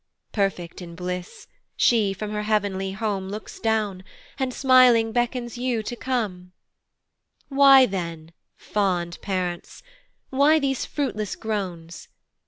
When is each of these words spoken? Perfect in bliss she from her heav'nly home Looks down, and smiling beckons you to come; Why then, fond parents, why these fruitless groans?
Perfect 0.31 0.81
in 0.81 0.95
bliss 0.95 1.45
she 1.77 2.11
from 2.11 2.31
her 2.31 2.41
heav'nly 2.41 2.93
home 2.93 3.29
Looks 3.29 3.59
down, 3.59 4.03
and 4.39 4.51
smiling 4.51 5.11
beckons 5.11 5.59
you 5.59 5.83
to 5.83 5.95
come; 5.95 6.53
Why 7.49 7.85
then, 7.85 8.31
fond 8.57 9.19
parents, 9.21 9.83
why 10.31 10.57
these 10.57 10.85
fruitless 10.87 11.35
groans? 11.35 12.07